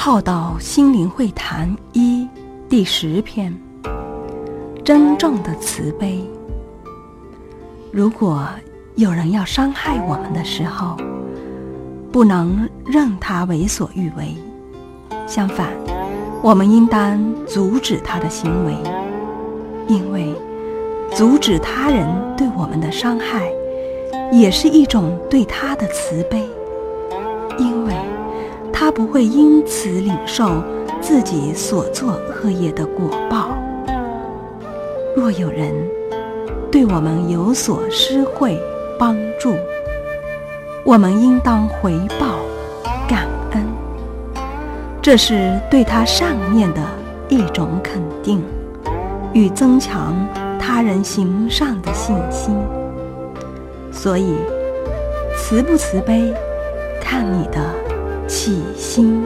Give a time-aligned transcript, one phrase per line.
[0.00, 2.26] 浩道心灵会谈一
[2.68, 3.52] 第十篇：
[4.84, 6.24] 真正的慈悲。
[7.90, 8.48] 如果
[8.94, 10.96] 有人要伤害我们的时候，
[12.12, 14.36] 不能任他为所欲为，
[15.26, 15.66] 相反，
[16.42, 18.74] 我们应当阻止他的行为，
[19.88, 20.32] 因为
[21.12, 22.06] 阻止他人
[22.36, 23.50] 对我们的伤害，
[24.30, 26.48] 也是一种对他的慈悲，
[27.58, 27.92] 因为
[28.88, 30.64] 他不会因此领受
[30.98, 33.50] 自己所作恶业的果报。
[35.14, 35.74] 若有人，
[36.72, 38.58] 对我们有所施惠
[38.98, 39.52] 帮助，
[40.84, 42.38] 我们应当回报
[43.06, 43.62] 感恩，
[45.02, 46.80] 这是对他善念的
[47.28, 48.42] 一种肯定，
[49.34, 50.14] 与增强
[50.58, 52.56] 他人行善的信心。
[53.92, 54.34] 所以，
[55.36, 56.32] 慈不慈悲，
[57.02, 57.60] 看你的
[58.38, 59.17] 起心。